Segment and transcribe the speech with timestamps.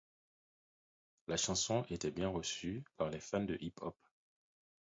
[1.27, 3.95] La chanson était bien reçue par les fans de Hip Hop.